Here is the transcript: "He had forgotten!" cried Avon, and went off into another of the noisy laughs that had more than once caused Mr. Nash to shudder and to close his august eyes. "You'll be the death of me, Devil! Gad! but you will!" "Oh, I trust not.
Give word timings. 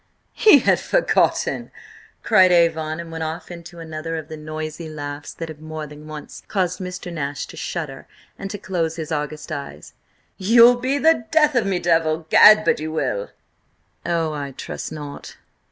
"He 0.33 0.57
had 0.57 0.79
forgotten!" 0.79 1.69
cried 2.23 2.51
Avon, 2.51 2.99
and 2.99 3.11
went 3.11 3.23
off 3.23 3.51
into 3.51 3.77
another 3.77 4.15
of 4.15 4.29
the 4.29 4.35
noisy 4.35 4.89
laughs 4.89 5.31
that 5.35 5.47
had 5.47 5.61
more 5.61 5.85
than 5.85 6.07
once 6.07 6.41
caused 6.47 6.79
Mr. 6.79 7.13
Nash 7.13 7.45
to 7.45 7.55
shudder 7.55 8.07
and 8.35 8.49
to 8.49 8.57
close 8.57 8.95
his 8.95 9.11
august 9.11 9.51
eyes. 9.51 9.93
"You'll 10.39 10.77
be 10.77 10.97
the 10.97 11.25
death 11.29 11.53
of 11.53 11.67
me, 11.67 11.77
Devil! 11.77 12.25
Gad! 12.31 12.65
but 12.65 12.79
you 12.79 12.91
will!" 12.91 13.29
"Oh, 14.03 14.33
I 14.33 14.53
trust 14.53 14.91
not. 14.91 15.37